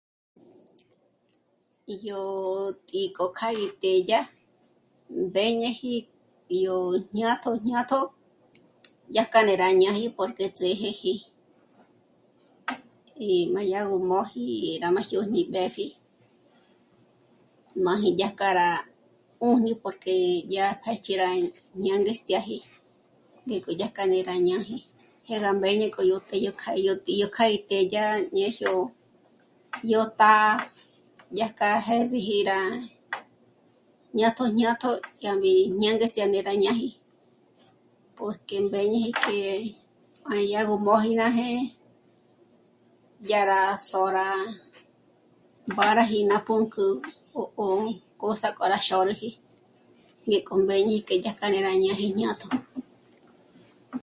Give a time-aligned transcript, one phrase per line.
[2.05, 2.21] Yó
[2.87, 4.19] tǐ'i k'o kjá gí tédya
[5.25, 5.93] mbéñeji
[6.65, 6.75] yó
[7.09, 7.99] jñátjo jñátjo
[9.13, 11.13] dyàjka né'e rá ñáji porque ts'és'eji
[13.27, 15.85] y má dya gú móji e jyârá má jñôni mbépji
[17.85, 18.69] máji dyájka rá
[19.43, 20.15] 'újni porque
[20.51, 21.51] dyá pë̌jch'i rí ñá'a
[21.85, 22.57] ñângestyaji
[23.45, 24.75] ngék'o dyajkaji né'e rá ñaji
[25.27, 26.35] jé gá mbéñe k'o yó que
[27.21, 28.05] yó kja í t'édya
[28.35, 28.73] ñéjyó
[29.91, 30.49] yó tá'a
[31.37, 32.59] dyájka jês'eji rá
[34.15, 34.91] jñátjo jñátjo
[35.21, 35.51] ñámbi
[35.81, 36.89] ñângestya ngé rá ñáji
[38.17, 39.37] porque mbéñeji que
[40.27, 41.61] má dyà gó mbóji ná jé'e
[43.27, 44.25] dyà rá só'ra
[45.71, 46.85] mbáraji ná pǔnk'ü
[47.67, 47.75] o
[48.19, 49.29] k'ôs'a k'o rá xôrüji
[50.27, 52.47] ngéko mbéñeji que dyájka rá ñáji jñátjo